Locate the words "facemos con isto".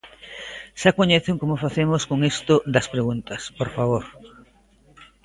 1.65-2.55